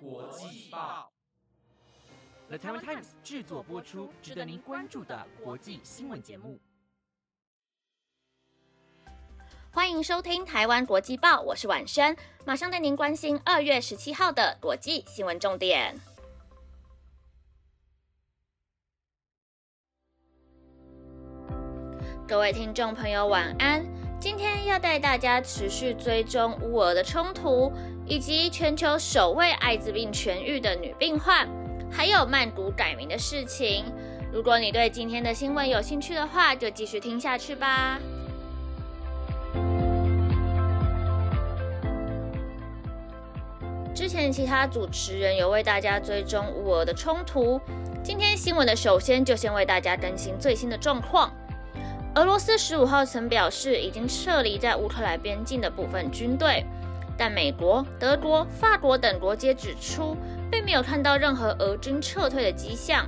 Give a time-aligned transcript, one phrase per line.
[0.00, 1.12] 国际报
[2.48, 6.58] ，The Taiwan Times 制作播出，值得您关注的国际新闻节目。
[9.70, 15.98] 欢迎收听台湾国际报，我是婉萱，马上带您关心二月十七号的国际新闻重点。
[22.26, 23.84] 各位听众朋友，晚安。
[24.20, 27.70] 今天要带大家持续追踪乌俄的冲突，
[28.06, 31.48] 以及全球首位艾滋病痊愈的女病患，
[31.90, 33.84] 还有曼谷改名的事情。
[34.32, 37.98] 如果你对今天的新闻有兴趣的话，就继续听下去吧。
[43.94, 47.60] 之前其他主持人有为大家追踪乌俄的冲突，
[48.02, 51.32] 今天新闻的首先就先为大家更新最新的状况。
[52.16, 56.66] 俄罗斯十五号曾表示，已经撤离在乌克兰边境的部分军队，
[57.16, 60.16] 但美国、德国、法国等国皆指出，
[60.50, 63.06] 并没有看到任何俄军撤退的迹象。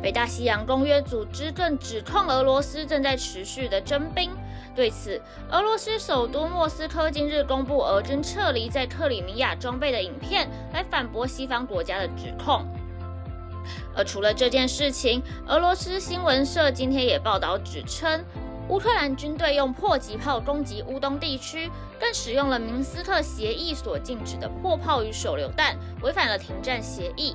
[0.00, 4.30] 北大西洋公约组织更指控俄罗斯正在持续的征兵。
[4.76, 12.64] 对此，俄罗斯首都莫斯科今日公布俄军撤离在克里米亚装备的影片，来反驳西方国家的指控。
[13.94, 18.24] 而除了这件事情，俄罗斯新闻社今天也报道指称，
[18.68, 27.34] 乌克兰军队用迫击炮攻击乌东地区，更使用了明斯克协议所禁止的破炮与手榴弹，违反了停战协议。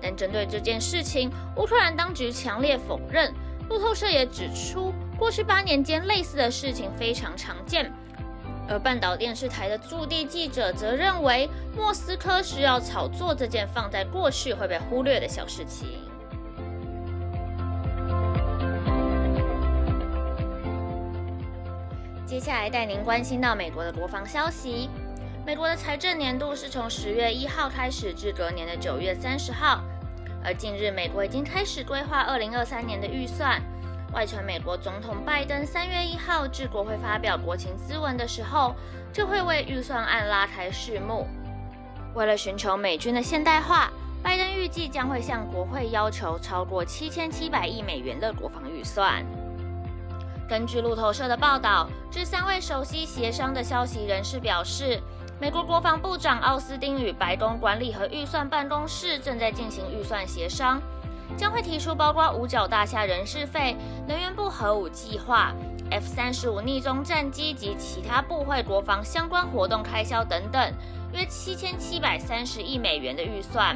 [0.00, 3.32] 但针对这件事情，乌克兰当局强烈否认。
[3.68, 7.92] 路透社也指出，过去八年间类似的事情非常常见。
[8.68, 15.88] 而半岛电视台的驻地记者则认为，莫斯科需要炒作这件放在过去会被忽略的小事情。
[22.42, 24.90] 下来带您关心到美国的国防消息。
[25.46, 29.80] 美国的财政年度是从十月一号开始至隔年的九月三十号，
[30.44, 33.62] 而近日美国已经开始规划二零二三年的预算。
[34.12, 38.74] 外传美国总统拜登三月一号至国会发表国情咨文的时候，
[39.12, 41.28] 就会为预算案拉开序幕。
[42.14, 43.88] 为了寻求美军的现代化，
[44.20, 49.24] 拜登预计将会向国会要求超过七千七百亿美元的国防预算。
[50.52, 55.00] 根据路透社的报道，这三位首席协商的消息人士表示，
[55.40, 60.78] 美国国防部长奥斯汀与白宫管理和预算办公室正在进行预算协商。
[61.38, 63.74] 将会提出包括五角大厦人事费、
[64.06, 65.54] 能源部核武计划、
[65.90, 70.70] F 三十五逆中战机及其他部会国防相关活动开销等等，
[71.14, 73.74] 约七千七百三十亿美元的预算，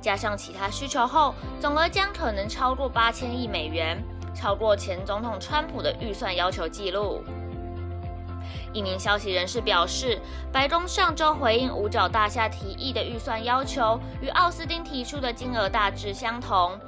[0.00, 4.02] 加上其他需求后，总额将可能超过八千亿美元，
[4.36, 7.24] 超过前总统川普的预算要求记录。
[8.72, 10.20] 一名消息人士表示，
[10.52, 16.78] 白宫上周回应五角大厦提议的预算要求，与奥斯汀提出的金额大致相同。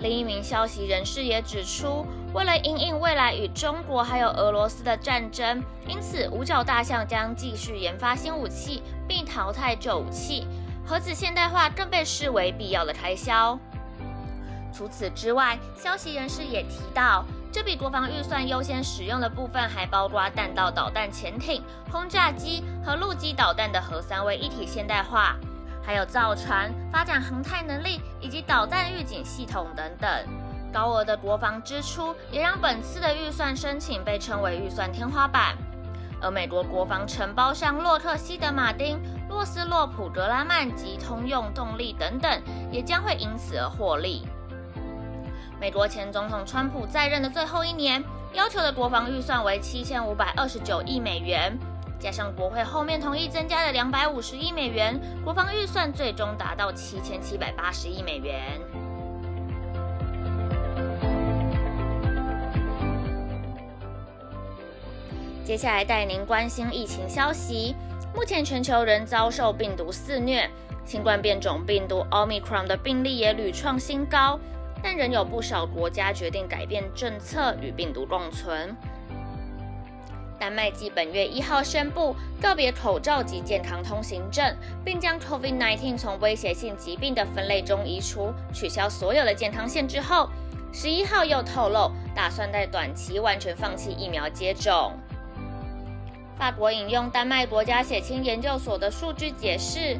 [0.00, 2.04] 另一名消息人士也指出，
[2.34, 10.46] 为了应应未来与中国还有俄罗斯的战争，因此五角大厦将继续研发新武器，并淘汰旧武器。
[10.84, 13.58] 核子现代化更被视为必要的开销。
[14.76, 17.24] 除此之外，消息人士也提到。
[17.50, 25.36] 这笔国防预算优先使用的部分还包括弹道导弹潜艇、轰炸机和陆基导弹的核三位一体现代化，
[25.82, 30.10] 还有造船、发展航太能力以及导弹预警系统等等。
[30.70, 35.56] 高额的国防支出也让本次的预算申请被称为预算天花板。
[36.20, 39.00] 而美国国防承包商洛克希德马丁、
[39.30, 44.26] 洛斯洛普格拉曼及通用动力等等，也将会因此而获利。
[45.58, 51.58] 美国前总统川普在任的最后一年，要求的国防预算为七千五百二十九亿美元，
[51.98, 58.60] 加上国会后面同意增加的两百五十亿美元，国防预算最终达到七千七百八十亿美元。
[65.42, 67.74] 接下来带您关心疫情消息，
[68.14, 70.50] 目前全球仍遭受病毒肆虐，
[70.84, 74.38] 新冠变种病毒 Omicron 的病例也屡创新高。
[74.88, 78.72] 但仍有不少国家决定改变政策与病毒共存。
[80.38, 90.30] 丹麦继本月一号宣布告别口罩及健康通行证，并将 COVID-19 从威胁性疾病的分类中移除，取消所有的健康限制后，
[90.72, 94.92] 十一号又透露打算在短期完全放弃疫苗接种。
[96.38, 99.98] 法国引用丹麦国家血清研究所的数据解释。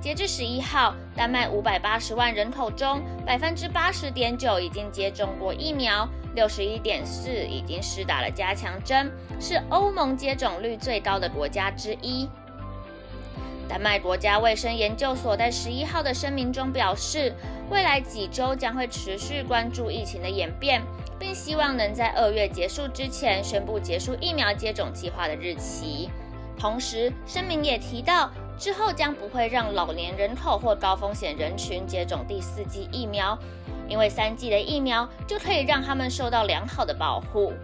[0.00, 12.26] 截至十一号，丹麦五百八十万人口中，百分之八十点九已经接种过疫苗，六十一点四已经施打了加强针，是欧盟接种率最高的国家之一。
[13.68, 17.34] 丹麦国家卫生研究所在十一号的声明中表示，
[17.68, 20.82] 未来几周将会持续关注疫情的演变，
[21.18, 26.08] 并希望能在二月结束之前宣布结束疫苗接种计划的日期。
[26.58, 33.36] 同时，声明也提到，之后将不会让老年人口或高风险人群接种第四剂疫苗，
[33.88, 37.54] 因为三剂的疫苗就可以让他们受到良好的保护。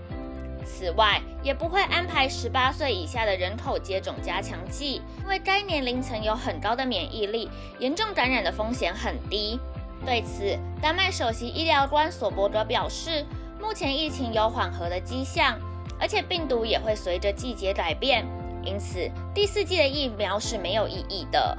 [0.64, 9.60] 此外，也不会安排十八岁以下的人口接种加强剂，因为该年龄层有很高的免疫力，严重感染的风险很低。
[10.04, 13.22] 对此，丹麦首席医疗官索伯格表示，
[13.60, 15.58] 目前疫情有缓和的迹象，
[16.00, 18.26] 而且病毒也会随着季节改变。
[18.66, 21.56] 因此，第四季的疫苗是没有意义的。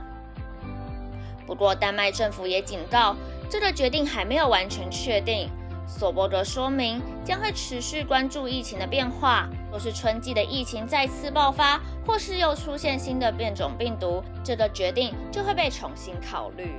[1.46, 3.16] 不过，丹麦政府也警告，
[3.50, 5.50] 这个决定还没有完全确定。
[5.88, 9.48] 索伯格说明，将会持续关注疫情的变化。
[9.72, 16.76] 若是春季的疫情再次爆发，或是又出现新的变种病毒，这个决定就会被重新考虑。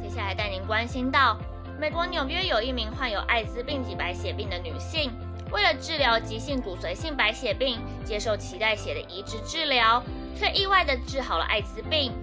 [0.00, 1.36] 接下来带您关心到。
[1.78, 5.12] 美国纽约有一名患有艾滋病及白血病的女性，
[5.50, 10.02] 为了治疗急性骨髓性白血病，接受脐带血的移植治疗，
[10.34, 12.14] 却意外地治好了艾滋病。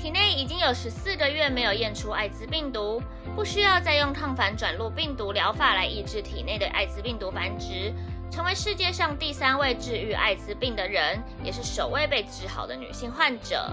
[0.00, 3.02] 体内已经有十四个月没有验出艾滋病毒，
[3.34, 7.92] 不需要再用抗反转录病毒疗法来抑制体内的艾滋病毒繁殖，
[8.30, 13.70] 成为世界上第三位治愈艾滋病的人，也是首位被治好的女性患者。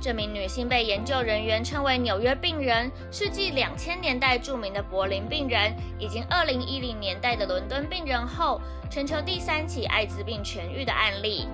[0.00, 8.58] 这名女性被研究人员称为“纽约病人”，是继两千年代著名的柏林病人以及二零一零年代的伦敦病人后，
[8.90, 11.46] 全球第三起艾滋病痊愈的案例。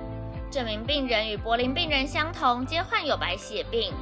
[0.49, 3.93] 这名病人与柏林病人相同，皆患有白血病，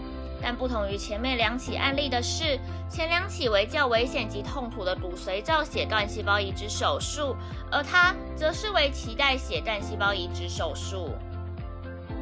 [0.43, 2.58] 但不同于前面两起案例的是，
[2.91, 7.35] 前两起为较危险及痛苦的骨髓造血干细胞移植手术，
[7.73, 11.12] 而他则是为脐带血干细胞移植手术。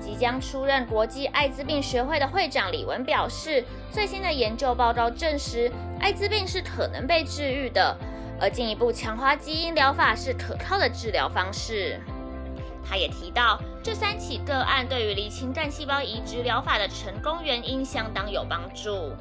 [0.04, 5.70] 即将出任国际艾滋病学会的会长李文表示，最新的研究报告证实，
[6.00, 7.96] 艾滋病是可能被治愈的，
[8.40, 12.00] 而进一步强化基因疗法是可靠的治疗方式。
[12.84, 19.12] 他也提到，这三起个案对于厘清干细胞移植疗法的成功原因相当有帮助。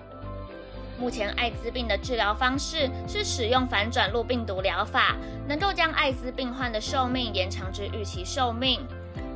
[1.00, 5.16] 目前艾滋病的治疗方式是使用反转录病毒疗法，
[5.48, 8.86] 能够将艾滋病患的寿命延长至预期寿命。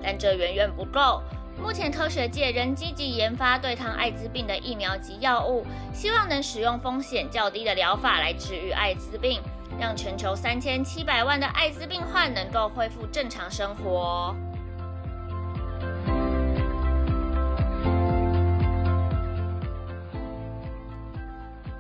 [0.03, 1.23] 但这远远不够。
[1.57, 9.41] 目前科学界仍积极研发对抗艾滋病的疫苗及药物，希望能使用风险较低的疗法来治愈艾滋病，
[9.79, 14.35] 让全球三千七百万的艾滋病患能够恢复正常生活。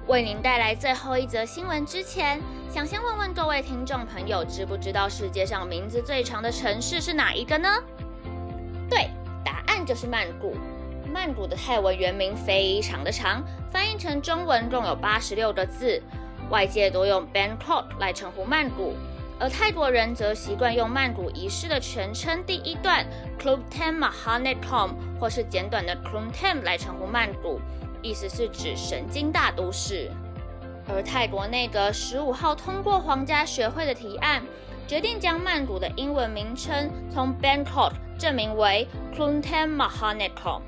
[0.07, 2.39] 为您带来最后一则新闻之前，
[2.69, 7.69] 想先问问各位听众朋友，知不知道世界上名字最长的城市是哪一个呢？
[8.87, 9.09] 对，
[9.85, 10.55] 就是曼谷。
[11.13, 16.01] 曼谷的泰文原名非常的长，翻译成中文共有八十六个字。
[16.49, 18.93] 外界多用 Bangkok 来称呼曼谷，
[19.39, 23.05] 而泰国人则习惯用曼谷仪式的全称第一段
[23.39, 27.59] Klub Ten Mahanakom，或是简短的 Klum Ten 来称呼曼谷，
[28.01, 30.11] 意思是指神经大都市。
[30.87, 34.43] 而泰国内阁十五号通过皇家学会的提案，
[34.87, 40.61] 决定将曼谷的英文名称从 Bangkok 证明为 Kluntam Mahanakom。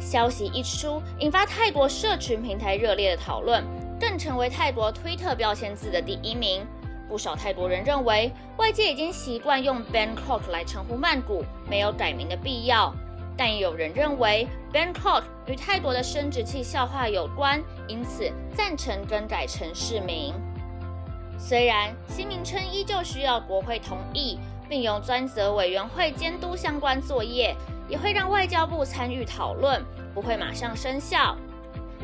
[0.00, 3.62] 消息一出，引发泰国社群平台热烈的讨论，
[4.00, 6.66] 更成为泰国推特标签字的第一名。
[7.06, 12.94] 不少泰国人认为，外界已经习惯用 Bangkok 来称呼曼谷，没有改名的必要。
[13.36, 20.34] 但有人认为 Bangkok 与泰国的生殖器笑话有关，因此赞成更改城市名。
[21.42, 27.56] 虽然新名称依旧需要国会同意，并由专责委员会监督相关作业，
[27.88, 29.82] 也会让外交部参与讨论，
[30.14, 31.34] 不会马上生效。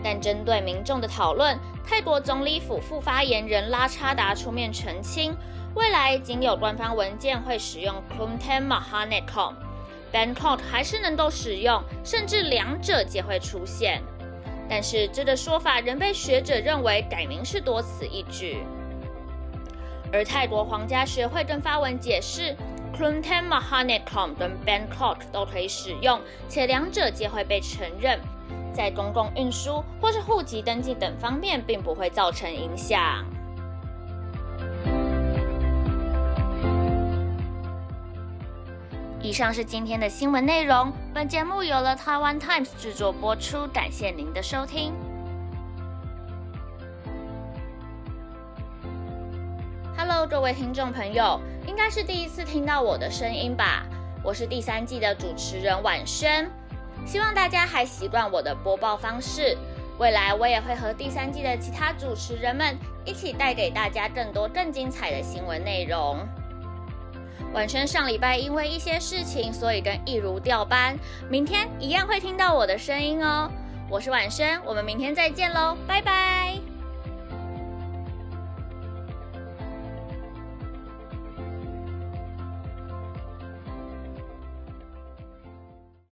[0.02, 5.36] 但针对民众的讨论，泰国总理府副发言人拉查达出面澄清，
[5.74, 9.54] 未来仅有官方文件会使用 Kluntam Mahanakom。
[10.12, 14.02] Bangkok 还是能够使用，甚至两者皆会出现。
[14.68, 18.64] 但是这个说法仍被学者认为改名是多此一举。
[20.12, 22.56] 而泰国皇家学会更发文解释
[22.96, 28.18] ，Kluntam Mahanakom 跟 Bangkok 都可以使用，且两者皆会被承认，
[28.72, 33.24] 在公共运输或是户籍登记等方面并不会造成影响。
[39.20, 40.92] 以上是今天的新闻内容。
[41.12, 44.92] 本节目由了台湾 Times 制作播出，感谢您的收听。
[50.08, 53.84] Hello，各位听众朋友，应该是第一次听到我的声音吧？
[54.22, 56.48] 我是第三季的主持人婉萱，
[57.04, 59.58] 希望大家还习惯我的播报方式。
[59.98, 66.18] 未来我也会和第三季的其他主持人们一起带给大家更多更精彩的新闻内容。
[67.52, 70.96] 婉萱上礼拜因为一些事情，所以跟一如调班，
[71.28, 73.50] 明天一样会听到我的声音哦。
[73.90, 76.60] 我是婉萱，我们明天再见喽，拜拜。